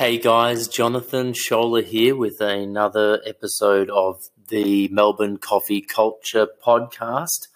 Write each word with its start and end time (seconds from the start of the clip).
Hey 0.00 0.16
guys, 0.16 0.66
Jonathan 0.66 1.34
Scholler 1.34 1.82
here 1.82 2.16
with 2.16 2.40
another 2.40 3.20
episode 3.26 3.90
of 3.90 4.30
the 4.48 4.88
Melbourne 4.88 5.36
Coffee 5.36 5.82
Culture 5.82 6.48
Podcast. 6.66 7.48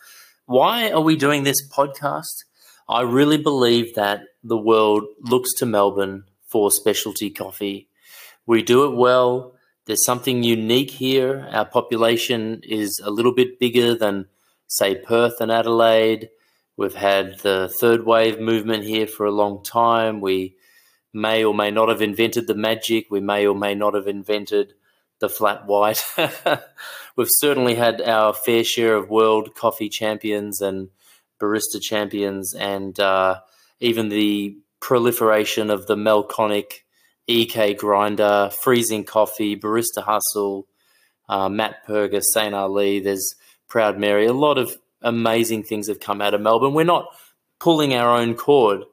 Why 0.44 0.90
are 0.90 1.00
we 1.00 1.16
doing 1.16 1.44
this 1.44 1.66
podcast? 1.66 2.44
I 2.86 3.00
really 3.00 3.38
believe 3.38 3.94
that 3.94 4.24
the 4.42 4.58
world 4.58 5.04
looks 5.20 5.54
to 5.54 5.64
Melbourne 5.64 6.24
for 6.46 6.70
specialty 6.70 7.30
coffee. 7.30 7.88
We 8.44 8.62
do 8.62 8.84
it 8.84 8.94
well. 8.94 9.54
There's 9.86 10.04
something 10.04 10.42
unique 10.42 10.90
here. 10.90 11.48
Our 11.50 11.64
population 11.64 12.60
is 12.62 13.00
a 13.02 13.10
little 13.10 13.32
bit 13.32 13.58
bigger 13.58 13.94
than, 13.94 14.26
say, 14.66 14.96
Perth 14.96 15.40
and 15.40 15.50
Adelaide. 15.50 16.28
We've 16.76 16.94
had 16.94 17.38
the 17.38 17.74
third 17.80 18.04
wave 18.04 18.38
movement 18.38 18.84
here 18.84 19.06
for 19.06 19.24
a 19.24 19.32
long 19.32 19.64
time. 19.64 20.20
We 20.20 20.56
may 21.14 21.44
or 21.44 21.54
may 21.54 21.70
not 21.70 21.88
have 21.88 22.02
invented 22.02 22.46
the 22.46 22.54
magic. 22.54 23.10
We 23.10 23.20
may 23.20 23.46
or 23.46 23.54
may 23.54 23.74
not 23.74 23.94
have 23.94 24.08
invented 24.08 24.74
the 25.20 25.28
flat 25.28 25.66
white. 25.66 26.02
We've 27.16 27.28
certainly 27.30 27.76
had 27.76 28.02
our 28.02 28.34
fair 28.34 28.64
share 28.64 28.96
of 28.96 29.08
world 29.08 29.54
coffee 29.54 29.88
champions 29.88 30.60
and 30.60 30.90
barista 31.40 31.80
champions, 31.80 32.54
and 32.54 32.98
uh, 32.98 33.40
even 33.80 34.08
the 34.08 34.56
proliferation 34.80 35.70
of 35.70 35.86
the 35.86 35.96
Mahlkönig 35.96 36.80
EK 37.26 37.74
grinder, 37.74 38.50
freezing 38.52 39.04
coffee, 39.04 39.56
barista 39.56 40.02
hustle, 40.02 40.66
uh, 41.28 41.48
Matt 41.48 41.86
Perger, 41.86 42.22
St. 42.22 42.54
Ali. 42.54 43.00
There's 43.00 43.34
Proud 43.68 43.98
Mary. 43.98 44.26
A 44.26 44.32
lot 44.32 44.58
of 44.58 44.76
amazing 45.00 45.62
things 45.62 45.88
have 45.88 46.00
come 46.00 46.20
out 46.20 46.34
of 46.34 46.40
Melbourne. 46.40 46.74
We're 46.74 46.84
not 46.84 47.06
pulling 47.58 47.94
our 47.94 48.16
own 48.16 48.34
cord 48.34 48.84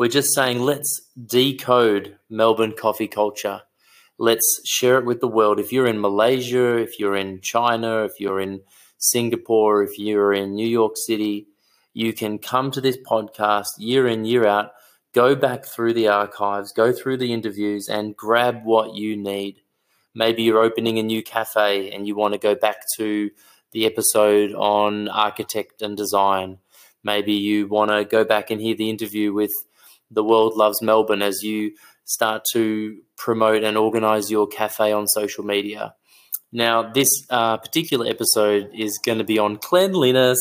we're 0.00 0.08
just 0.08 0.34
saying, 0.34 0.60
let's 0.60 1.02
decode 1.26 2.16
Melbourne 2.30 2.72
coffee 2.72 3.06
culture. 3.06 3.60
Let's 4.16 4.62
share 4.64 4.96
it 4.96 5.04
with 5.04 5.20
the 5.20 5.28
world. 5.28 5.60
If 5.60 5.74
you're 5.74 5.86
in 5.86 6.00
Malaysia, 6.00 6.78
if 6.78 6.98
you're 6.98 7.16
in 7.16 7.42
China, 7.42 8.04
if 8.04 8.12
you're 8.18 8.40
in 8.40 8.62
Singapore, 8.96 9.82
if 9.82 9.98
you're 9.98 10.32
in 10.32 10.54
New 10.54 10.66
York 10.66 10.94
City, 10.96 11.48
you 11.92 12.14
can 12.14 12.38
come 12.38 12.70
to 12.70 12.80
this 12.80 12.96
podcast 12.96 13.66
year 13.76 14.08
in, 14.08 14.24
year 14.24 14.46
out, 14.46 14.70
go 15.12 15.36
back 15.36 15.66
through 15.66 15.92
the 15.92 16.08
archives, 16.08 16.72
go 16.72 16.94
through 16.94 17.18
the 17.18 17.34
interviews, 17.34 17.86
and 17.86 18.16
grab 18.16 18.64
what 18.64 18.94
you 18.94 19.18
need. 19.18 19.60
Maybe 20.14 20.44
you're 20.44 20.64
opening 20.64 20.98
a 20.98 21.02
new 21.02 21.22
cafe 21.22 21.90
and 21.90 22.06
you 22.06 22.16
want 22.16 22.32
to 22.32 22.40
go 22.40 22.54
back 22.54 22.84
to 22.96 23.28
the 23.72 23.84
episode 23.84 24.54
on 24.54 25.10
architect 25.10 25.82
and 25.82 25.94
design. 25.94 26.56
Maybe 27.04 27.34
you 27.34 27.66
want 27.66 27.90
to 27.90 28.06
go 28.06 28.24
back 28.24 28.50
and 28.50 28.62
hear 28.62 28.74
the 28.74 28.88
interview 28.88 29.34
with 29.34 29.52
the 30.10 30.24
world 30.24 30.56
loves 30.56 30.82
Melbourne 30.82 31.22
as 31.22 31.42
you 31.42 31.72
start 32.04 32.42
to 32.52 32.98
promote 33.16 33.62
and 33.62 33.76
organize 33.76 34.30
your 34.30 34.46
cafe 34.46 34.92
on 34.92 35.06
social 35.06 35.44
media. 35.44 35.94
Now, 36.52 36.90
this 36.90 37.08
uh, 37.30 37.58
particular 37.58 38.06
episode 38.08 38.70
is 38.74 38.98
going 38.98 39.18
to 39.18 39.24
be 39.24 39.38
on 39.38 39.56
cleanliness. 39.56 40.38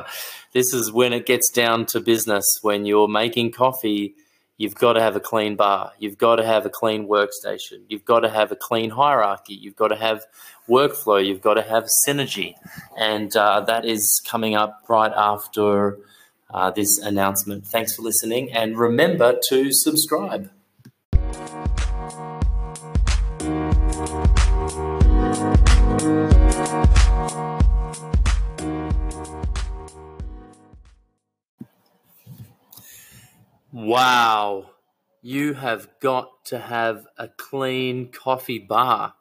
this 0.52 0.72
is 0.72 0.90
when 0.90 1.12
it 1.12 1.26
gets 1.26 1.50
down 1.50 1.84
to 1.86 2.00
business. 2.00 2.44
When 2.62 2.86
you're 2.86 3.08
making 3.08 3.52
coffee, 3.52 4.14
you've 4.56 4.74
got 4.74 4.94
to 4.94 5.02
have 5.02 5.14
a 5.14 5.20
clean 5.20 5.56
bar. 5.56 5.92
You've 5.98 6.16
got 6.16 6.36
to 6.36 6.46
have 6.46 6.64
a 6.64 6.70
clean 6.70 7.06
workstation. 7.06 7.82
You've 7.88 8.06
got 8.06 8.20
to 8.20 8.30
have 8.30 8.50
a 8.50 8.56
clean 8.56 8.88
hierarchy. 8.88 9.54
You've 9.54 9.76
got 9.76 9.88
to 9.88 9.96
have 9.96 10.24
workflow. 10.68 11.24
You've 11.24 11.42
got 11.42 11.54
to 11.54 11.62
have 11.62 11.86
synergy. 12.08 12.54
And 12.98 13.36
uh, 13.36 13.60
that 13.62 13.84
is 13.84 14.22
coming 14.26 14.54
up 14.54 14.84
right 14.88 15.12
after 15.14 15.98
uh, 16.52 16.70
this 16.70 16.98
announcement. 16.98 17.66
Thanks 17.66 17.96
for 17.96 18.02
listening, 18.02 18.52
and 18.52 18.78
remember 18.78 19.38
to 19.48 19.72
subscribe. 19.72 20.50
Wow, 33.74 34.70
you 35.22 35.54
have 35.54 35.88
got 36.00 36.44
to 36.46 36.58
have 36.58 37.06
a 37.16 37.28
clean 37.28 38.08
coffee 38.08 38.58
bar. 38.58 39.14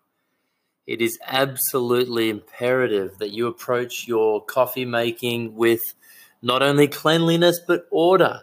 It 0.86 1.02
is 1.02 1.18
absolutely 1.26 2.30
imperative 2.30 3.18
that 3.20 3.32
you 3.32 3.48
approach 3.48 4.08
your 4.08 4.44
coffee 4.44 4.86
making 4.86 5.56
with 5.56 5.94
not 6.42 6.62
only 6.62 6.88
cleanliness, 6.88 7.60
but 7.66 7.88
order. 7.92 8.42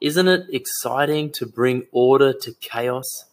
Isn't 0.00 0.28
it 0.28 0.46
exciting 0.52 1.30
to 1.32 1.46
bring 1.46 1.86
order 1.92 2.32
to 2.32 2.52
chaos? 2.54 3.24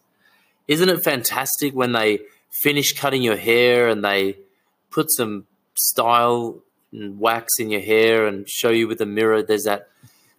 Isn't 0.67 0.89
it 0.89 1.03
fantastic 1.03 1.73
when 1.73 1.91
they 1.91 2.19
finish 2.61 2.97
cutting 2.97 3.21
your 3.21 3.35
hair 3.35 3.87
and 3.87 4.03
they 4.03 4.37
put 4.89 5.11
some 5.11 5.45
style 5.75 6.61
and 6.91 7.19
wax 7.19 7.59
in 7.59 7.69
your 7.69 7.81
hair 7.81 8.25
and 8.25 8.49
show 8.49 8.69
you 8.69 8.87
with 8.87 9.01
a 9.01 9.05
mirror? 9.05 9.43
There's 9.43 9.65
that, 9.65 9.89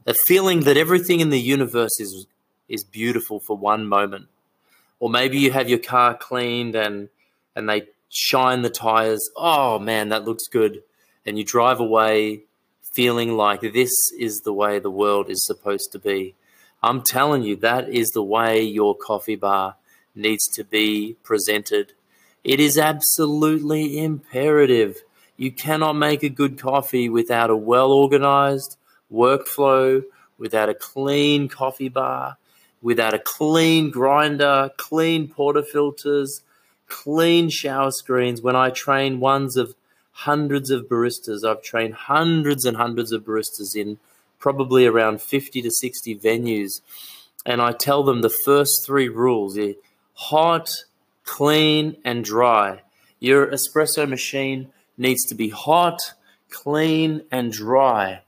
that 0.04 0.16
feeling 0.16 0.60
that 0.60 0.77
everything 0.77 1.21
in 1.21 1.31
the 1.31 1.41
universe 1.41 2.00
is, 2.00 2.27
is 2.69 2.83
beautiful 2.83 3.41
for 3.41 3.56
one 3.56 3.87
moment. 3.87 4.27
Or 4.98 5.10
maybe 5.10 5.38
you 5.38 5.53
have 5.53 5.69
your 5.69 5.78
car 5.78 6.16
cleaned 6.16 6.75
and, 6.75 7.09
and 7.54 7.69
they 7.69 7.88
shine 8.09 8.62
the 8.62 8.71
tires. 8.71 9.31
Oh 9.37 9.78
man, 9.78 10.09
that 10.09 10.25
looks 10.25 10.48
good. 10.48 10.83
And 11.25 11.38
you 11.38 11.44
drive 11.44 11.81
away 11.81 12.43
feeling 12.97 13.37
like 13.37 13.61
this 13.61 13.93
is 14.19 14.41
the 14.41 14.55
way 14.55 14.79
the 14.79 14.91
world 14.91 15.29
is 15.29 15.45
supposed 15.45 15.93
to 15.93 15.99
be. 15.99 16.34
I'm 16.83 17.03
telling 17.03 17.43
you, 17.43 17.55
that 17.57 17.91
is 17.91 18.09
the 18.12 18.23
way 18.23 18.62
your 18.62 18.97
coffee 18.97 19.37
bar 19.37 19.77
needs 20.15 20.49
to 20.55 20.65
be 20.65 21.19
presented. 21.23 21.93
It 22.43 22.59
is 22.59 22.79
absolutely 22.79 24.03
imperative. 24.03 25.03
You 25.37 25.53
cannot 25.53 25.93
make 25.93 26.23
a 26.23 26.31
good 26.31 26.59
coffee 26.59 27.11
without 27.11 27.51
a 27.51 27.57
well 27.57 27.93
organized 27.93 28.79
workflow, 29.13 30.03
without 30.39 30.71
a 30.71 30.75
clean 30.75 31.51
coffee 31.51 31.91
bar, 31.91 32.39
without 32.81 33.13
a 33.13 33.19
clean 33.19 33.91
grinder, 33.91 34.71
clean 34.78 35.28
portafilters, 35.28 36.41
clean 36.89 37.51
shower 37.51 37.91
screens. 37.91 38.41
When 38.41 38.57
I 38.57 38.71
train 38.71 39.21
ones 39.21 39.59
of 39.59 39.75
hundreds 40.21 40.71
of 40.71 40.87
baristas. 40.87 41.44
I've 41.44 41.62
trained 41.62 41.94
hundreds 41.94 42.65
and 42.65 42.77
hundreds 42.77 43.12
of 43.12 43.25
baristas 43.25 43.77
in 43.77 43.99
probably 44.38 44.87
around 44.87 45.21
50 45.21 45.60
to 45.60 45.71
60 45.71 46.16
venues. 46.16 46.81
And 47.44 47.60
I 47.60 47.72
tell 47.72 48.03
them 48.03 48.22
the 48.22 48.31
first 48.31 48.87
three 48.87 49.09
rules 49.09 49.59
are 49.59 49.75
hot, 50.15 50.71
clean, 51.25 51.97
and 52.03 52.25
dry. 52.25 52.81
Your 53.21 53.47
espresso 53.49 54.09
machine 54.09 54.71
needs 54.97 55.25
to 55.27 55.34
be 55.34 55.50
hot, 55.50 56.00
clean, 56.50 57.22
and 57.31 57.53
dry. 57.53 58.22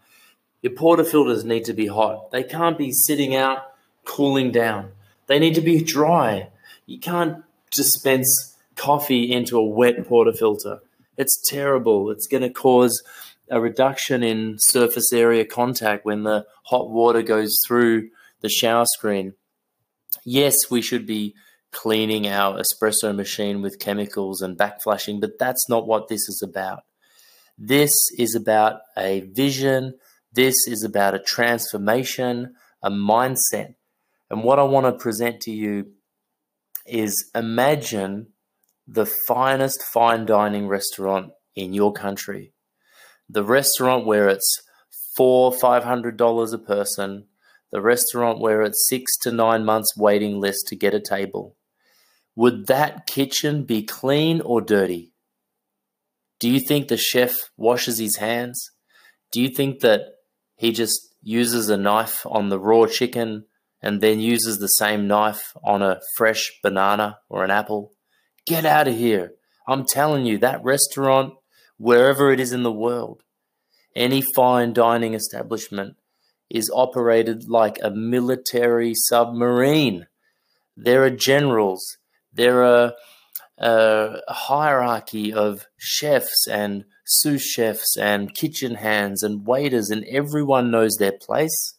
Your 0.61 0.75
portafilters 0.75 1.45
need 1.45 1.65
to 1.65 1.73
be 1.73 1.87
hot. 1.87 2.31
They 2.31 2.43
can't 2.43 2.77
be 2.77 2.93
sitting 2.93 3.35
out 3.35 3.73
cooling 4.05 4.51
down. 4.51 4.91
They 5.27 5.39
need 5.39 5.55
to 5.55 5.63
be 5.63 5.83
dry. 5.83 6.51
You 6.85 6.99
can't 6.99 7.45
dispense 7.71 8.57
coffee 8.77 9.33
into 9.33 9.59
a 9.59 9.65
wet 9.65 10.07
portafilter. 10.09 10.81
It's 11.19 11.39
terrible. 11.51 12.11
It's 12.11 12.29
going 12.29 12.45
to 12.45 12.51
cause 12.51 13.03
a 13.51 13.61
reduction 13.61 14.23
in 14.23 14.59
surface 14.59 15.13
area 15.13 15.45
contact 15.45 16.05
when 16.05 16.23
the 16.23 16.47
hot 16.65 16.91
water 16.91 17.23
goes 17.23 17.59
through 17.67 18.09
the 18.41 18.49
shower 18.49 18.87
screen. 18.87 19.35
Yes, 20.25 20.71
we 20.71 20.81
should 20.81 21.07
be 21.07 21.35
cleaning 21.73 22.29
our 22.29 22.59
espresso 22.59 23.15
machine 23.15 23.61
with 23.61 23.79
chemicals 23.79 24.41
and 24.41 24.57
backflushing, 24.57 25.21
but 25.21 25.39
that's 25.39 25.69
not 25.69 25.87
what 25.87 26.09
this 26.09 26.29
is 26.29 26.41
about. 26.43 26.85
This 27.59 27.93
is 28.17 28.35
about 28.35 28.81
a 28.97 29.21
vision. 29.21 29.95
This 30.33 30.55
is 30.69 30.85
about 30.85 31.15
a 31.15 31.19
transformation, 31.19 32.55
a 32.83 32.91
mindset. 32.91 33.75
And 34.31 34.45
what 34.45 34.59
I 34.59 34.63
want 34.63 34.87
to 34.87 34.93
present 34.93 35.41
to 35.43 35.51
you 35.51 35.89
is 36.87 37.31
imagine 37.35 38.29
the 38.91 39.07
finest 39.27 39.83
fine 39.83 40.25
dining 40.25 40.67
restaurant 40.67 41.33
in 41.55 41.75
your 41.75 41.93
country. 41.93 42.55
The 43.29 43.45
restaurant 43.45 44.07
where 44.07 44.29
it's 44.29 44.63
four, 45.15 45.53
five 45.53 45.85
hundred 45.85 46.17
dollars 46.17 46.55
a 46.55 46.59
person, 46.59 47.27
the 47.71 47.83
restaurant 47.83 48.41
where 48.41 48.63
it's 48.63 48.89
six 48.89 49.19
to 49.19 49.31
nine 49.31 49.67
months 49.67 49.95
waiting 49.95 50.41
list 50.41 50.69
to 50.69 50.77
get 50.77 50.95
a 50.95 51.01
table. 51.01 51.55
Would 52.35 52.67
that 52.69 53.07
kitchen 53.07 53.65
be 53.65 53.83
clean 53.83 54.41
or 54.41 54.63
dirty? 54.63 55.13
Do 56.41 56.49
you 56.49 56.61
think 56.61 56.89
the 56.89 56.97
chef 56.97 57.35
washes 57.59 57.99
his 57.99 58.17
hands? 58.17 58.71
Do 59.33 59.43
you 59.43 59.51
think 59.51 59.81
that 59.81 60.03
he 60.57 60.73
just 60.73 61.15
uses 61.21 61.69
a 61.69 61.77
knife 61.77 62.25
on 62.25 62.49
the 62.49 62.59
raw 62.59 62.87
chicken 62.87 63.45
and 63.83 64.01
then 64.01 64.21
uses 64.21 64.59
the 64.59 64.69
same 64.69 65.07
knife 65.07 65.53
on 65.63 65.83
a 65.83 66.01
fresh 66.17 66.51
banana 66.63 67.19
or 67.29 67.45
an 67.45 67.51
apple? 67.51 67.93
Get 68.49 68.65
out 68.65 68.89
of 68.89 68.97
here. 68.97 69.33
I'm 69.67 69.85
telling 69.85 70.25
you, 70.25 70.39
that 70.39 70.65
restaurant, 70.65 71.35
wherever 71.77 72.33
it 72.33 72.41
is 72.41 72.53
in 72.53 72.63
the 72.63 72.73
world, 72.73 73.23
any 73.95 74.23
fine 74.35 74.73
dining 74.73 75.15
establishment 75.15 75.97
is 76.49 76.71
operated 76.75 77.49
like 77.49 77.79
a 77.83 77.91
military 77.91 78.95
submarine. 78.95 80.07
There 80.77 81.05
are 81.05 81.11
generals. 81.11 81.99
There 82.33 82.65
are 82.65 82.95
uh, 83.61 84.21
a 84.27 84.33
hierarchy 84.33 85.33
of 85.33 85.67
chefs 85.77 86.47
and 86.49 86.85
sous 87.05 87.43
chefs 87.43 87.97
and 87.99 88.35
kitchen 88.35 88.77
hands 88.77 89.23
and 89.23 89.47
waiters, 89.47 89.91
and 89.91 90.05
everyone 90.05 90.71
knows 90.71 90.97
their 90.97 91.13
place 91.13 91.75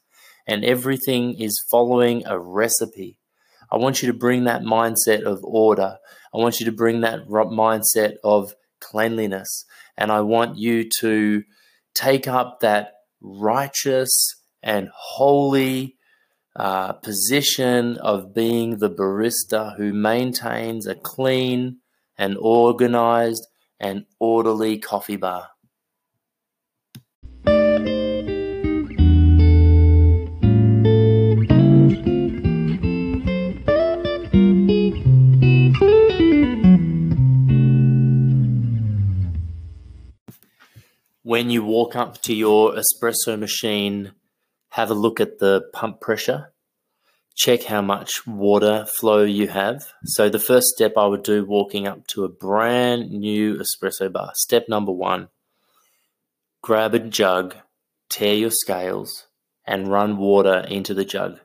and 0.50 0.66
everything 0.66 1.40
is 1.40 1.64
following 1.70 2.26
a 2.26 2.40
recipe. 2.40 3.19
I 3.72 3.78
want 3.78 4.02
you 4.02 4.08
to 4.12 4.18
bring 4.18 4.46
that 4.46 4.62
mindset 4.62 5.24
of 5.24 5.44
order. 5.44 5.98
I 6.34 6.38
want 6.38 6.60
you 6.60 6.66
to 6.66 6.72
bring 6.72 7.02
that 7.02 7.28
mindset 7.28 8.16
of 8.24 8.54
cleanliness. 8.80 9.66
And 9.98 10.12
I 10.12 10.22
want 10.22 10.58
you 10.58 10.90
to 11.02 11.44
take 11.94 12.28
up 12.28 12.60
that 12.62 12.94
righteous 13.22 14.36
and 14.64 14.90
holy 14.94 15.98
uh, 16.56 16.94
position 16.94 17.98
of 17.98 18.34
being 18.34 18.78
the 18.78 18.90
barista 18.90 19.78
who 19.78 19.94
maintains 19.94 20.88
a 20.88 20.96
clean 20.96 21.78
and 22.18 22.38
organized 22.40 23.48
and 23.80 24.06
orderly 24.20 24.78
coffee 24.78 25.16
bar. 25.16 25.50
When 41.30 41.52
you 41.52 41.64
walk 41.64 41.96
up 41.96 42.24
to 42.24 42.34
your 42.34 42.74
espresso 42.74 43.38
machine, 43.38 44.14
have 44.70 44.90
a 44.90 44.96
look 44.96 45.20
at 45.20 45.38
the 45.38 45.70
pump 45.74 46.02
pressure, 46.02 46.54
check 47.36 47.66
how 47.66 47.84
much 47.84 48.26
water 48.26 48.88
flow 48.98 49.22
you 49.22 49.48
have. 49.50 49.94
So, 50.06 50.28
the 50.28 50.40
first 50.40 50.70
step 50.70 50.94
I 50.98 51.06
would 51.06 51.22
do 51.22 51.46
walking 51.46 51.86
up 51.86 52.08
to 52.08 52.24
a 52.24 52.30
brand 52.30 53.12
new 53.12 53.60
espresso 53.60 54.12
bar, 54.12 54.32
step 54.38 54.68
number 54.68 54.92
one 54.92 55.30
grab 56.64 56.96
a 56.96 57.00
jug, 57.00 57.54
tare 58.10 58.34
your 58.34 58.50
scales, 58.50 59.28
and 59.68 59.88
run 59.88 60.18
water 60.18 60.66
into 60.68 60.96
the 60.96 61.06
jug. 61.06 61.38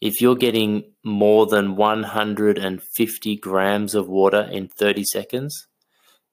If 0.00 0.20
you're 0.20 0.36
getting 0.36 0.92
more 1.02 1.46
than 1.46 1.74
150 1.74 3.36
grams 3.38 3.96
of 3.96 4.08
water 4.08 4.42
in 4.42 4.68
30 4.68 5.02
seconds, 5.06 5.66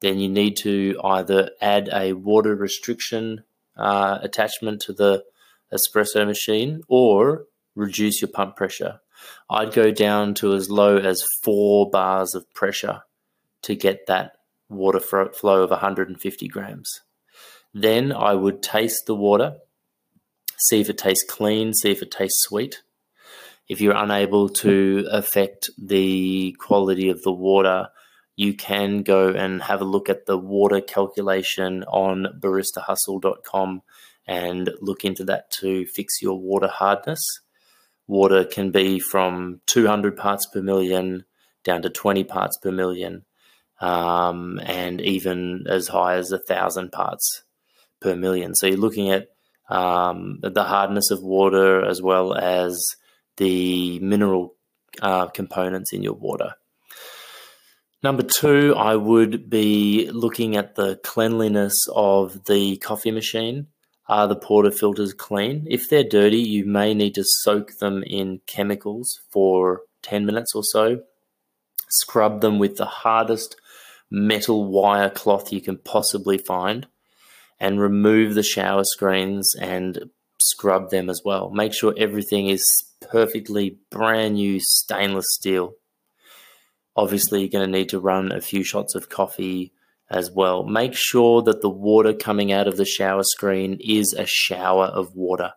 then 0.01 0.19
you 0.19 0.29
need 0.29 0.57
to 0.57 0.99
either 1.03 1.51
add 1.61 1.89
a 1.91 2.13
water 2.13 2.55
restriction 2.55 3.43
uh, 3.75 4.19
attachment 4.21 4.81
to 4.81 4.93
the 4.93 5.23
espresso 5.73 6.25
machine 6.25 6.81
or 6.87 7.45
reduce 7.75 8.21
your 8.21 8.29
pump 8.29 8.55
pressure. 8.55 8.99
I'd 9.49 9.73
go 9.73 9.91
down 9.91 10.33
to 10.35 10.53
as 10.53 10.69
low 10.69 10.97
as 10.97 11.25
four 11.43 11.89
bars 11.89 12.35
of 12.35 12.51
pressure 12.53 13.01
to 13.63 13.75
get 13.75 14.07
that 14.07 14.33
water 14.69 14.99
flow 14.99 15.63
of 15.63 15.69
150 15.69 16.47
grams. 16.47 17.01
Then 17.73 18.11
I 18.11 18.33
would 18.33 18.61
taste 18.61 19.03
the 19.05 19.15
water, 19.15 19.57
see 20.57 20.81
if 20.81 20.89
it 20.89 20.97
tastes 20.97 21.25
clean, 21.27 21.73
see 21.73 21.91
if 21.91 22.01
it 22.01 22.11
tastes 22.11 22.41
sweet. 22.43 22.81
If 23.67 23.81
you're 23.81 23.95
unable 23.95 24.49
to 24.49 25.07
affect 25.11 25.69
the 25.77 26.55
quality 26.59 27.09
of 27.09 27.21
the 27.23 27.33
water, 27.33 27.89
you 28.37 28.53
can 28.53 29.01
go 29.01 29.29
and 29.29 29.63
have 29.63 29.81
a 29.81 29.85
look 29.85 30.09
at 30.09 30.27
the 30.27 30.37
water 30.37 30.79
calculation 30.79 31.83
on 31.85 32.27
baristahustle.com 32.39 33.81
and 34.27 34.69
look 34.79 35.03
into 35.03 35.25
that 35.25 35.49
to 35.49 35.85
fix 35.87 36.21
your 36.21 36.39
water 36.39 36.67
hardness. 36.67 37.19
Water 38.05 38.45
can 38.45 38.69
be 38.69 38.99
from 38.99 39.61
200 39.65 40.15
parts 40.15 40.45
per 40.45 40.61
million 40.61 41.25
down 41.63 41.81
to 41.81 41.89
20 41.89 42.23
parts 42.25 42.57
per 42.57 42.71
million, 42.71 43.25
um, 43.81 44.59
and 44.63 45.01
even 45.01 45.65
as 45.67 45.87
high 45.87 46.15
as 46.15 46.31
a 46.31 46.39
thousand 46.39 46.91
parts 46.91 47.43
per 47.99 48.15
million. 48.15 48.53
So 48.53 48.67
you're 48.67 48.77
looking 48.77 49.09
at 49.09 49.29
um, 49.67 50.39
the 50.41 50.63
hardness 50.63 51.09
of 51.09 51.23
water 51.23 51.83
as 51.83 52.01
well 52.03 52.35
as 52.35 52.85
the 53.37 53.99
mineral 53.99 54.55
uh, 55.01 55.27
components 55.27 55.91
in 55.91 56.03
your 56.03 56.13
water. 56.13 56.53
Number 58.07 58.23
two, 58.23 58.73
I 58.77 58.95
would 58.95 59.49
be 59.49 60.09
looking 60.13 60.55
at 60.55 60.75
the 60.75 60.95
cleanliness 61.03 61.75
of 61.93 62.45
the 62.45 62.77
coffee 62.77 63.11
machine. 63.11 63.67
Are 64.07 64.29
the 64.29 64.37
portafilters 64.37 65.13
clean? 65.17 65.67
If 65.69 65.89
they're 65.89 66.07
dirty, 66.07 66.37
you 66.39 66.63
may 66.63 66.93
need 66.93 67.15
to 67.15 67.25
soak 67.25 67.79
them 67.81 68.03
in 68.07 68.39
chemicals 68.47 69.19
for 69.29 69.81
10 70.03 70.25
minutes 70.25 70.55
or 70.55 70.63
so. 70.63 71.01
Scrub 71.89 72.39
them 72.39 72.59
with 72.59 72.77
the 72.77 72.85
hardest 72.85 73.57
metal 74.09 74.63
wire 74.63 75.09
cloth 75.09 75.51
you 75.51 75.59
can 75.59 75.75
possibly 75.75 76.37
find 76.37 76.87
and 77.59 77.81
remove 77.81 78.35
the 78.35 78.41
shower 78.41 78.85
screens 78.85 79.53
and 79.59 80.09
scrub 80.39 80.91
them 80.91 81.09
as 81.09 81.23
well. 81.25 81.49
Make 81.49 81.73
sure 81.73 81.93
everything 81.97 82.47
is 82.47 82.63
perfectly 83.01 83.79
brand 83.91 84.35
new 84.35 84.61
stainless 84.61 85.25
steel. 85.31 85.73
Obviously, 86.97 87.41
you're 87.41 87.49
going 87.49 87.71
to 87.71 87.77
need 87.77 87.89
to 87.89 87.99
run 87.99 88.31
a 88.31 88.41
few 88.41 88.63
shots 88.63 88.95
of 88.95 89.07
coffee 89.07 89.71
as 90.09 90.31
well. 90.31 90.63
Make 90.63 90.95
sure 90.95 91.43
that 91.43 91.61
the 91.61 91.69
water 91.69 92.13
coming 92.13 92.51
out 92.51 92.67
of 92.67 92.75
the 92.75 92.85
shower 92.85 93.23
screen 93.23 93.77
is 93.79 94.13
a 94.13 94.25
shower 94.25 94.85
of 94.85 95.15
water. 95.15 95.53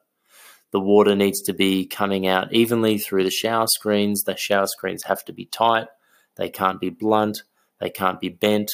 The 0.72 0.80
water 0.80 1.16
needs 1.16 1.40
to 1.42 1.54
be 1.54 1.86
coming 1.86 2.26
out 2.26 2.52
evenly 2.52 2.98
through 2.98 3.24
the 3.24 3.30
shower 3.30 3.66
screens. 3.68 4.22
The 4.22 4.36
shower 4.36 4.66
screens 4.66 5.04
have 5.04 5.24
to 5.24 5.32
be 5.32 5.46
tight. 5.46 5.88
They 6.36 6.50
can't 6.50 6.80
be 6.80 6.90
blunt. 6.90 7.42
They 7.80 7.90
can't 7.90 8.20
be 8.20 8.28
bent. 8.28 8.70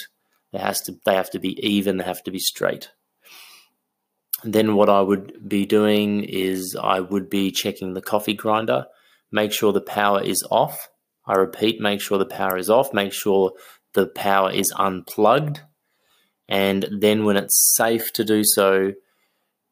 They 0.52 0.58
has 0.58 0.80
to 0.82 0.96
they 1.04 1.14
have 1.14 1.30
to 1.30 1.38
be 1.38 1.58
even. 1.66 1.96
They 1.96 2.04
have 2.04 2.22
to 2.24 2.30
be 2.30 2.38
straight. 2.38 2.90
Then 4.44 4.74
what 4.74 4.90
I 4.90 5.00
would 5.00 5.48
be 5.48 5.64
doing 5.64 6.24
is 6.24 6.76
I 6.80 7.00
would 7.00 7.30
be 7.30 7.50
checking 7.50 7.94
the 7.94 8.02
coffee 8.02 8.34
grinder. 8.34 8.86
Make 9.30 9.52
sure 9.52 9.72
the 9.72 9.80
power 9.80 10.22
is 10.22 10.46
off 10.50 10.88
I 11.26 11.34
repeat, 11.34 11.80
make 11.80 12.00
sure 12.00 12.18
the 12.18 12.26
power 12.26 12.56
is 12.56 12.70
off, 12.70 12.92
make 12.92 13.12
sure 13.12 13.52
the 13.94 14.06
power 14.06 14.52
is 14.52 14.72
unplugged, 14.76 15.60
and 16.48 16.86
then 17.00 17.24
when 17.24 17.36
it's 17.36 17.74
safe 17.76 18.12
to 18.14 18.24
do 18.24 18.42
so, 18.44 18.92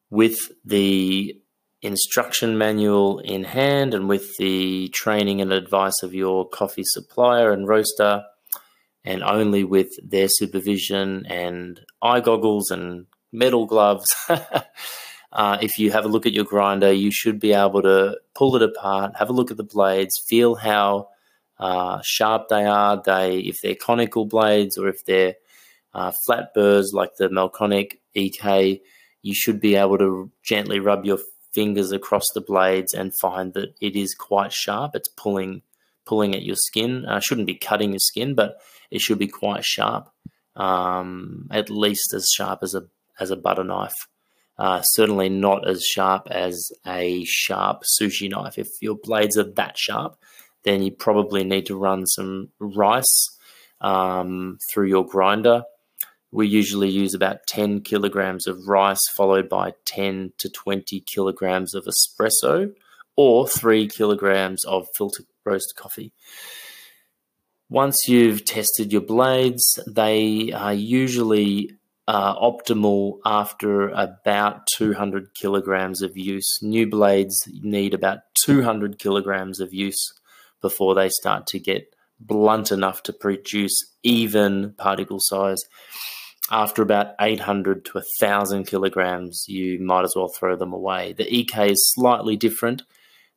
with 0.09 0.37
the 0.63 1.39
instruction 1.81 2.57
manual 2.57 3.19
in 3.19 3.43
hand 3.43 3.93
and 3.93 4.09
with 4.09 4.35
the 4.37 4.89
training 4.89 5.39
and 5.39 5.53
advice 5.53 6.03
of 6.03 6.13
your 6.13 6.47
coffee 6.47 6.83
supplier 6.83 7.51
and 7.51 7.67
roaster, 7.67 8.23
and 9.03 9.23
only 9.23 9.63
with 9.63 9.89
their 10.03 10.27
supervision 10.27 11.25
and 11.27 11.81
eye 12.01 12.19
goggles 12.19 12.71
and 12.71 13.05
metal 13.31 13.65
gloves. 13.67 14.13
uh, 15.31 15.57
if 15.61 15.77
you 15.77 15.91
have 15.91 16.05
a 16.05 16.09
look 16.09 16.25
at 16.25 16.33
your 16.33 16.45
grinder, 16.45 16.91
you 16.91 17.11
should 17.11 17.39
be 17.39 17.53
able 17.53 17.83
to 17.83 18.17
pull 18.33 18.55
it 18.55 18.63
apart, 18.63 19.15
have 19.17 19.29
a 19.29 19.33
look 19.33 19.51
at 19.51 19.57
the 19.57 19.63
blades, 19.63 20.19
feel 20.27 20.55
how 20.55 21.09
uh, 21.59 21.99
sharp 22.03 22.49
they 22.49 22.65
are. 22.65 23.01
They 23.03 23.39
if 23.39 23.61
they're 23.61 23.75
conical 23.75 24.25
blades 24.25 24.77
or 24.77 24.87
if 24.87 25.05
they're 25.05 25.35
uh, 25.93 26.11
flat 26.25 26.53
burrs 26.53 26.91
like 26.93 27.15
the 27.17 27.29
Mahlkönig 27.29 27.99
EK, 28.13 28.81
you 29.21 29.33
should 29.33 29.59
be 29.59 29.75
able 29.75 29.97
to 29.97 30.31
gently 30.43 30.79
rub 30.79 31.05
your 31.05 31.19
fingers 31.53 31.91
across 31.91 32.25
the 32.33 32.41
blades 32.41 32.93
and 32.93 33.17
find 33.21 33.53
that 33.53 33.73
it 33.79 33.95
is 33.95 34.13
quite 34.13 34.51
sharp. 34.51 34.95
It's 34.95 35.07
pulling 35.07 35.61
pulling 36.05 36.35
at 36.35 36.43
your 36.43 36.57
skin. 36.57 37.05
Uh, 37.05 37.19
shouldn't 37.19 37.47
be 37.47 37.55
cutting 37.55 37.91
your 37.91 37.99
skin, 37.99 38.35
but 38.35 38.57
it 38.91 39.01
should 39.01 39.17
be 39.17 39.27
quite 39.27 39.65
sharp. 39.65 40.09
Um, 40.55 41.47
at 41.51 41.69
least 41.69 42.13
as 42.13 42.29
sharp 42.33 42.59
as 42.61 42.75
a 42.75 42.83
as 43.19 43.31
a 43.31 43.35
butter 43.35 43.63
knife. 43.63 43.95
Uh, 44.57 44.81
certainly 44.81 45.27
not 45.27 45.67
as 45.67 45.83
sharp 45.83 46.27
as 46.31 46.71
a 46.87 47.25
sharp 47.25 47.83
sushi 47.99 48.29
knife. 48.29 48.57
If 48.57 48.69
your 48.81 48.95
blades 48.95 49.37
are 49.37 49.51
that 49.55 49.77
sharp, 49.77 50.17
then 50.65 50.81
you 50.81 50.91
probably 50.91 51.43
need 51.43 51.67
to 51.67 51.77
run 51.77 52.05
some 52.07 52.49
rice 52.59 53.37
um, 53.81 54.57
through 54.69 54.87
your 54.87 55.05
grinder. 55.05 55.63
We 56.31 56.47
usually 56.47 56.89
use 56.89 57.13
about 57.13 57.47
10 57.47 57.81
kilograms 57.81 58.47
of 58.47 58.67
rice, 58.67 59.01
followed 59.15 59.47
by 59.47 59.73
10 59.85 60.33
to 60.39 60.49
20 60.49 60.99
kilograms 61.01 61.73
of 61.73 61.85
espresso, 61.85 62.73
or 63.15 63.47
3 63.47 63.87
kilograms 63.87 64.65
of 64.65 64.87
filter 64.97 65.23
roast 65.45 65.75
coffee. 65.77 66.11
Once 67.69 68.07
you've 68.07 68.43
tested 68.43 68.91
your 68.91 69.01
blades, 69.01 69.79
they 69.87 70.51
are 70.51 70.73
usually 70.73 71.71
uh, 72.07 72.35
optimal 72.35 73.19
after 73.25 73.89
about 73.89 74.67
200 74.75 75.33
kilograms 75.33 76.01
of 76.01 76.17
use. 76.17 76.59
New 76.61 76.87
blades 76.87 77.47
need 77.61 77.93
about 77.93 78.19
200 78.43 78.99
kilograms 78.99 79.59
of 79.59 79.73
use 79.73 80.13
before 80.61 80.95
they 80.95 81.09
start 81.09 81.47
to 81.47 81.59
get 81.59 81.93
blunt 82.19 82.71
enough 82.71 83.03
to 83.03 83.13
produce 83.13 83.75
even 84.03 84.73
particle 84.77 85.19
size. 85.19 85.61
After 86.51 86.81
about 86.81 87.15
800 87.19 87.85
to 87.85 87.91
1,000 87.95 88.65
kilograms, 88.65 89.45
you 89.47 89.79
might 89.79 90.03
as 90.03 90.13
well 90.15 90.27
throw 90.27 90.55
them 90.55 90.73
away. 90.73 91.13
The 91.13 91.33
EK 91.33 91.71
is 91.71 91.93
slightly 91.93 92.37
different. 92.37 92.83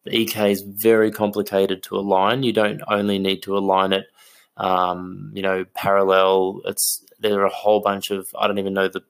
The 0.05 0.15
EK 0.15 0.53
is 0.53 0.63
very 0.67 1.11
complicated 1.11 1.83
to 1.85 1.97
align. 1.97 2.43
You 2.43 2.53
don't 2.53 2.83
only 2.87 3.19
need 3.19 3.43
to 3.45 3.57
align 3.57 3.93
it, 3.93 4.07
um, 4.57 5.33
you 5.35 5.43
know, 5.43 5.65
parallel. 5.75 6.61
It's 6.67 7.05
there 7.19 7.41
are 7.41 7.47
a 7.47 7.51
whole 7.51 7.81
bunch 7.81 8.11
of 8.11 8.27
I 8.39 8.47
don't 8.47 8.59
even 8.59 8.75
know 8.75 8.89
the 8.89 9.03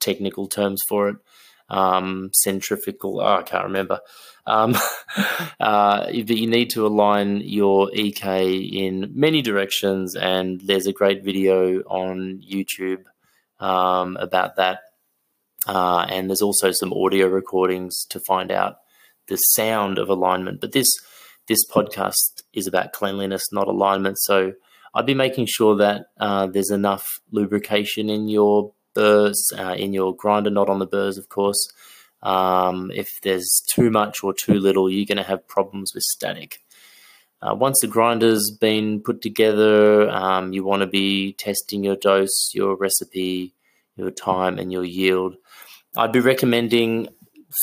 technical 0.00 0.46
terms 0.46 0.82
for 0.88 1.08
it. 1.08 1.16
Um, 1.68 2.30
centrifugal. 2.34 3.20
Oh, 3.20 3.36
I 3.36 3.42
can't 3.42 3.64
remember. 3.64 4.00
Um, 4.46 4.76
uh, 5.60 6.04
but 6.06 6.36
you 6.36 6.46
need 6.46 6.70
to 6.70 6.86
align 6.86 7.40
your 7.40 7.90
EK 7.94 8.56
in 8.56 9.10
many 9.14 9.42
directions, 9.42 10.14
and 10.14 10.60
there's 10.60 10.86
a 10.86 10.92
great 10.92 11.24
video 11.24 11.80
on 11.80 12.42
YouTube 12.46 13.04
um, 13.60 14.16
about 14.18 14.56
that. 14.56 14.80
Uh, 15.66 16.06
and 16.10 16.28
there's 16.28 16.42
also 16.42 16.70
some 16.72 16.92
audio 16.92 17.26
recordings 17.26 18.04
to 18.10 18.20
find 18.20 18.52
out 18.52 18.76
the 19.28 19.36
sound 19.36 19.98
of 19.98 20.10
alignment. 20.10 20.60
But 20.60 20.72
this 20.72 20.90
this 21.48 21.66
podcast 21.70 22.42
is 22.52 22.66
about 22.66 22.92
cleanliness, 22.92 23.52
not 23.52 23.68
alignment. 23.68 24.18
So 24.20 24.52
I'd 24.94 25.06
be 25.06 25.14
making 25.14 25.46
sure 25.46 25.76
that 25.76 26.06
uh, 26.20 26.46
there's 26.46 26.70
enough 26.70 27.06
lubrication 27.30 28.08
in 28.08 28.28
your 28.28 28.73
burrs, 28.94 29.52
uh, 29.58 29.74
in 29.76 29.92
your 29.92 30.14
grinder, 30.14 30.50
not 30.50 30.68
on 30.68 30.78
the 30.78 30.86
burrs, 30.86 31.18
of 31.18 31.28
course. 31.28 31.68
Um, 32.22 32.90
if 32.94 33.20
there's 33.22 33.62
too 33.68 33.90
much 33.90 34.24
or 34.24 34.32
too 34.32 34.54
little, 34.54 34.90
you're 34.90 35.06
going 35.06 35.18
to 35.18 35.22
have 35.22 35.46
problems 35.46 35.92
with 35.94 36.04
static. 36.04 36.60
Uh, 37.42 37.54
once 37.54 37.78
the 37.80 37.86
grinder's 37.86 38.50
been 38.50 39.00
put 39.00 39.20
together, 39.20 40.08
um, 40.08 40.54
you 40.54 40.64
want 40.64 40.80
to 40.80 40.86
be 40.86 41.34
testing 41.34 41.84
your 41.84 41.96
dose, 41.96 42.50
your 42.54 42.74
recipe, 42.76 43.52
your 43.96 44.10
time, 44.10 44.58
and 44.58 44.72
your 44.72 44.84
yield. 44.84 45.36
I'd 45.96 46.12
be 46.12 46.20
recommending 46.20 47.08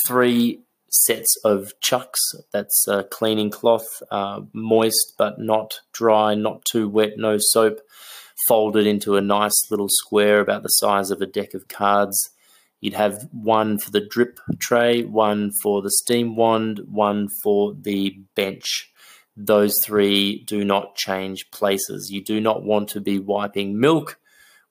three 0.06 0.60
sets 0.88 1.36
of 1.44 1.72
Chux. 1.80 2.20
That's 2.52 2.86
a 2.86 3.02
cleaning 3.04 3.50
cloth, 3.50 3.86
uh, 4.10 4.42
moist 4.52 5.14
but 5.18 5.40
not 5.40 5.80
dry, 5.92 6.34
not 6.34 6.64
too 6.64 6.88
wet, 6.88 7.14
no 7.16 7.38
soap, 7.38 7.80
folded 8.48 8.86
into 8.86 9.16
a 9.16 9.20
nice 9.20 9.70
little 9.70 9.88
square 9.88 10.40
about 10.40 10.62
the 10.62 10.68
size 10.68 11.10
of 11.10 11.20
a 11.20 11.26
deck 11.26 11.54
of 11.54 11.68
cards. 11.68 12.30
You'd 12.80 12.94
have 12.94 13.28
one 13.32 13.78
for 13.78 13.90
the 13.90 14.00
drip 14.00 14.40
tray, 14.58 15.02
one 15.04 15.52
for 15.62 15.82
the 15.82 15.90
steam 15.90 16.36
wand, 16.36 16.80
one 16.90 17.28
for 17.42 17.74
the 17.74 18.18
bench. 18.34 18.90
Those 19.36 19.74
three 19.84 20.42
do 20.44 20.64
not 20.64 20.96
change 20.96 21.50
places. 21.52 22.10
You 22.10 22.22
do 22.22 22.40
not 22.40 22.64
want 22.64 22.88
to 22.90 23.00
be 23.00 23.18
wiping 23.18 23.78
milk 23.78 24.18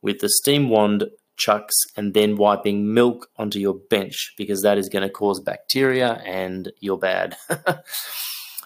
with 0.01 0.19
the 0.19 0.29
steam 0.29 0.69
wand 0.69 1.05
Chux 1.37 1.73
and 1.97 2.13
then 2.13 2.35
wiping 2.35 2.93
milk 2.93 3.29
onto 3.37 3.59
your 3.59 3.73
bench 3.73 4.33
because 4.37 4.61
that 4.61 4.77
is 4.77 4.89
going 4.89 5.07
to 5.07 5.09
cause 5.09 5.39
bacteria 5.39 6.21
and 6.25 6.71
you're 6.79 6.97
bad. 6.97 7.35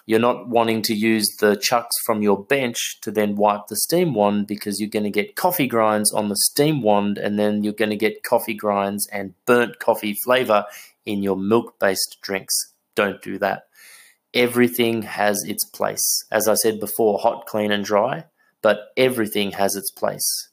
you're 0.06 0.20
not 0.20 0.48
wanting 0.48 0.82
to 0.82 0.94
use 0.94 1.26
the 1.40 1.56
Chux 1.56 1.88
from 2.04 2.22
your 2.22 2.42
bench 2.42 3.00
to 3.02 3.10
then 3.10 3.34
wipe 3.34 3.66
the 3.68 3.76
steam 3.76 4.14
wand 4.14 4.46
because 4.46 4.80
you're 4.80 4.88
going 4.88 5.04
to 5.04 5.10
get 5.10 5.34
coffee 5.34 5.66
grinds 5.66 6.12
on 6.12 6.28
the 6.28 6.36
steam 6.36 6.80
wand 6.80 7.18
and 7.18 7.38
then 7.38 7.64
you're 7.64 7.72
going 7.72 7.90
to 7.90 7.96
get 7.96 8.22
coffee 8.22 8.54
grinds 8.54 9.08
and 9.12 9.34
burnt 9.46 9.80
coffee 9.80 10.14
flavor 10.14 10.64
in 11.04 11.24
your 11.24 11.36
milk 11.36 11.78
based 11.80 12.18
drinks. 12.22 12.54
Don't 12.94 13.20
do 13.20 13.36
that. 13.38 13.64
Everything 14.32 15.02
has 15.02 15.42
its 15.44 15.64
place. 15.64 16.24
As 16.30 16.46
I 16.46 16.54
said 16.54 16.78
before, 16.78 17.18
hot, 17.18 17.46
clean, 17.46 17.72
and 17.72 17.84
dry, 17.84 18.26
but 18.62 18.88
everything 18.96 19.52
has 19.52 19.74
its 19.74 19.90
place. 19.90 20.50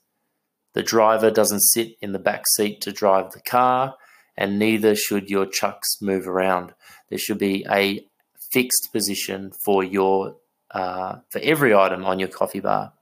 The 0.73 0.83
driver 0.83 1.29
doesn't 1.29 1.59
sit 1.59 1.95
in 2.01 2.11
the 2.11 2.19
back 2.19 2.43
seat 2.55 2.81
to 2.81 2.91
drive 2.91 3.31
the 3.31 3.41
car, 3.41 3.95
and 4.35 4.57
neither 4.57 4.95
should 4.95 5.29
your 5.29 5.45
Chux 5.45 6.01
move 6.01 6.27
around. 6.27 6.73
There 7.09 7.19
should 7.19 7.37
be 7.37 7.65
a 7.69 8.05
fixed 8.53 8.89
position 8.93 9.51
for 9.65 9.83
your 9.83 10.37
uh, 10.71 11.17
for 11.29 11.39
every 11.39 11.73
item 11.73 12.05
on 12.05 12.19
your 12.19 12.29
coffee 12.29 12.59
bar. 12.59 12.93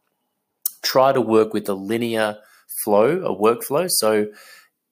Try 0.81 1.13
to 1.13 1.21
work 1.21 1.53
with 1.53 1.69
a 1.69 1.73
linear 1.73 2.37
flow, 2.83 3.23
a 3.23 3.35
workflow. 3.35 3.89
So 3.89 4.27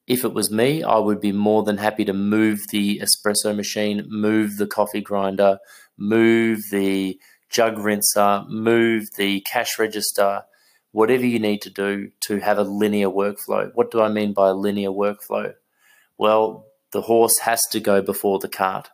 if 0.08 0.24
it 0.24 0.34
was 0.34 0.52
me, 0.52 0.84
I 0.84 0.98
would 0.98 1.22
be 1.22 1.32
more 1.32 1.64
than 1.64 1.78
happy 1.78 2.06
to 2.06 2.14
move 2.14 2.60
the 2.72 3.02
espresso 3.02 3.56
machine, 3.56 4.06
move 4.08 4.58
the 4.58 4.68
coffee 4.68 5.02
grinder, 5.02 5.60
move 5.98 6.60
the 6.72 7.20
jug 7.50 7.78
rinser, 7.78 8.46
move 8.48 9.08
the 9.18 9.42
cash 9.42 9.78
register, 9.80 10.44
whatever 10.92 11.26
you 11.26 11.40
need 11.40 11.62
to 11.62 11.70
do 11.70 12.10
to 12.22 12.40
have 12.40 12.58
a 12.58 12.64
linear 12.64 13.10
workflow. 13.10 13.72
What 13.74 13.92
do 13.92 14.02
I 14.02 14.10
mean 14.10 14.34
by 14.34 14.50
a 14.50 14.54
linear 14.54 14.90
workflow? 14.90 15.54
Well, 16.18 16.66
the 16.92 17.02
horse 17.02 17.40
has 17.40 17.62
to 17.72 17.80
go 17.80 18.02
before 18.02 18.40
the 18.40 18.50
cart. 18.50 18.90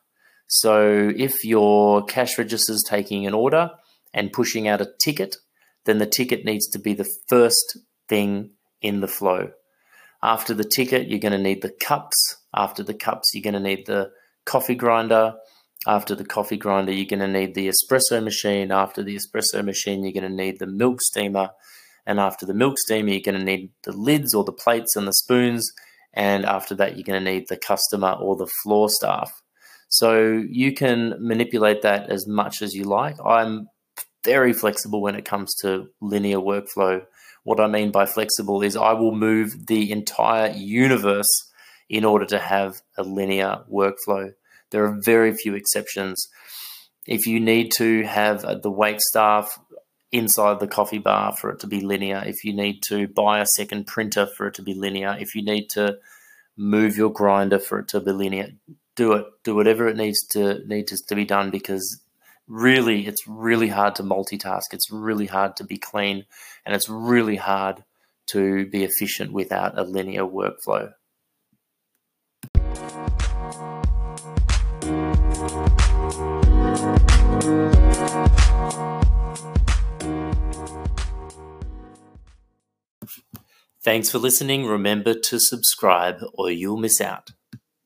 So 0.48 1.12
if 1.16 1.44
your 1.44 2.04
cash 2.06 2.38
register 2.38 2.74
is 2.74 2.86
taking 2.88 3.26
an 3.26 3.34
order 3.34 3.72
and 4.14 4.32
pushing 4.32 4.68
out 4.68 4.82
a 4.82 4.92
ticket, 5.04 5.38
then 5.86 5.98
the 5.98 6.06
ticket 6.06 6.46
needs 6.46 6.68
to 6.70 6.80
be 6.80 6.94
the 6.94 7.10
first 7.28 7.78
thing 8.08 8.52
in 8.82 9.02
the 9.02 9.08
flow. 9.08 9.52
After 10.22 10.54
the 10.54 10.64
ticket, 10.64 11.08
you're 11.08 11.20
going 11.20 11.32
to 11.32 11.38
need 11.38 11.62
the 11.62 11.74
cups. 11.80 12.38
After 12.56 12.84
the 12.84 12.94
cups, 12.94 13.32
you're 13.34 13.44
going 13.44 13.54
to 13.54 13.60
need 13.60 13.86
the 13.86 14.12
coffee 14.46 14.76
grinder. 14.76 15.36
After 15.88 16.16
the 16.16 16.26
coffee 16.26 16.58
grinder, 16.58 16.92
you're 16.92 17.06
going 17.06 17.20
to 17.20 17.28
need 17.28 17.54
the 17.54 17.70
espresso 17.70 18.24
machine. 18.24 18.72
After 18.72 19.04
the 19.04 19.16
espresso 19.16 19.64
machine, 19.64 20.04
you're 20.04 20.14
going 20.14 20.30
to 20.30 20.44
need 20.44 20.60
the 20.60 20.68
milk 20.68 21.02
steamer. 21.02 21.50
And 22.08 22.20
after 22.20 22.46
the 22.46 22.54
milk 22.54 22.78
steamer, 22.80 23.10
you're 23.10 23.22
going 23.22 23.40
to 23.40 23.46
need 23.46 23.72
the 23.84 23.92
lids 23.92 24.34
or 24.34 24.44
the 24.44 24.52
plates 24.52 24.96
and 24.96 25.08
the 25.08 25.14
spoons. 25.14 25.72
And 26.14 26.46
after 26.46 26.74
that, 26.76 26.96
you're 26.96 27.04
going 27.04 27.24
to 27.24 27.32
need 27.32 27.48
the 27.48 27.58
customer 27.58 28.12
or 28.12 28.36
the 28.36 28.50
floor 28.64 28.90
staff. 28.90 29.44
So 29.88 30.44
you 30.50 30.74
can 30.74 31.16
manipulate 31.20 31.82
that 31.84 32.10
as 32.10 32.28
much 32.28 32.62
as 32.62 32.74
you 32.74 32.84
like. 32.84 33.16
I'm 33.24 33.68
very 34.24 34.54
flexible 34.54 35.02
when 35.02 35.16
it 35.16 35.26
comes 35.26 35.54
to 35.62 35.88
linear 36.02 36.40
workflow. 36.40 37.06
What 37.44 37.60
I 37.60 37.68
mean 37.68 37.92
by 37.92 38.06
flexible 38.08 38.62
is 38.64 38.76
I 38.76 38.94
will 38.94 39.16
move 39.16 39.68
the 39.68 39.92
entire 39.92 40.52
universe 40.52 41.52
in 41.90 42.04
order 42.04 42.26
to 42.26 42.40
have 42.40 42.82
a 42.98 43.04
linear 43.04 43.60
workflow. 43.72 44.34
There 44.72 44.84
are 44.86 45.00
very 45.00 45.34
few 45.36 45.54
exceptions. 45.54 46.28
If 47.06 47.28
you 47.28 47.40
need 47.40 47.72
to 47.78 48.04
have 48.04 48.42
the 48.64 48.72
wait 48.72 49.00
staff 49.00 49.60
inside 50.12 50.60
the 50.60 50.68
coffee 50.68 50.98
bar 50.98 51.36
for 51.40 51.52
it 51.52 51.60
to 51.60 51.68
be 51.68 51.82
linear, 51.82 52.24
if 52.26 52.44
you 52.44 52.54
need 52.54 52.82
to 52.88 53.08
buy 53.08 53.40
a 53.40 53.46
second 53.46 53.86
printer 53.86 54.26
for 54.26 54.48
it 54.48 54.56
to 54.56 54.64
be 54.64 54.74
linear, 54.74 55.16
if 55.20 55.36
you 55.36 55.44
need 55.44 55.70
to 55.72 56.00
move 56.58 56.98
your 56.98 57.12
grinder 57.12 57.60
for 57.60 57.80
it 57.80 57.88
to 57.90 58.00
be 58.00 58.12
linear, 58.12 58.50
do 58.96 59.14
it. 59.14 59.26
Do 59.44 59.56
whatever 59.56 59.88
it 59.88 59.98
needs 59.98 60.26
to 60.30 60.66
needs 60.66 61.02
to 61.02 61.16
be 61.16 61.26
done 61.26 61.52
because 61.52 62.02
really 62.48 63.08
it's 63.08 63.28
really 63.28 63.70
hard 63.70 63.96
to 63.96 64.04
multitask. 64.04 64.72
It's 64.72 64.92
really 64.92 65.26
hard 65.28 65.56
to 65.58 65.64
be 65.64 65.78
clean 65.78 66.26
and 66.66 66.76
it's 66.76 66.90
really 66.90 67.36
hard 67.36 67.84
to 68.28 68.66
be 68.68 68.84
efficient 68.84 69.32
without 69.32 69.78
a 69.78 69.84
linear 69.84 70.24
workflow. 70.24 70.94
Thanks 83.84 84.10
for 84.10 84.18
listening. 84.18 84.66
Remember 84.66 85.14
to 85.14 85.40
subscribe 85.40 86.18
or 86.34 86.50
you'll 86.50 86.78
miss 86.78 87.00
out. 87.00 87.30